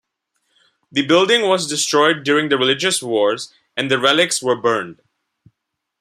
The 0.91 1.05
building 1.05 1.43
was 1.47 1.67
destroyed 1.67 2.23
during 2.23 2.49
the 2.49 2.57
religious 2.57 3.03
wars 3.03 3.53
and 3.77 3.91
the 3.91 3.99
relics 3.99 4.41
were 4.41 4.55
burned. 4.55 4.99